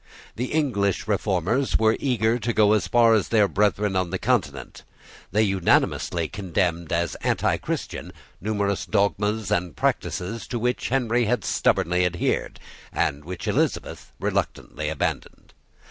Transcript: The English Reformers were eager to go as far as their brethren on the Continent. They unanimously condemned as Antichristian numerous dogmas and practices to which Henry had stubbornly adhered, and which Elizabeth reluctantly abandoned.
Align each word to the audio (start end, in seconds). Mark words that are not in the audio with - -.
The 0.35 0.51
English 0.51 1.07
Reformers 1.07 1.77
were 1.77 1.95
eager 1.99 2.39
to 2.39 2.53
go 2.53 2.73
as 2.73 2.87
far 2.87 3.13
as 3.13 3.27
their 3.27 3.47
brethren 3.47 3.95
on 3.95 4.09
the 4.09 4.17
Continent. 4.17 4.81
They 5.31 5.43
unanimously 5.43 6.27
condemned 6.27 6.91
as 6.91 7.15
Antichristian 7.23 8.11
numerous 8.41 8.87
dogmas 8.87 9.51
and 9.51 9.75
practices 9.75 10.47
to 10.47 10.57
which 10.57 10.89
Henry 10.89 11.25
had 11.25 11.45
stubbornly 11.45 12.03
adhered, 12.03 12.59
and 12.91 13.23
which 13.23 13.47
Elizabeth 13.47 14.11
reluctantly 14.19 14.89
abandoned. 14.89 15.53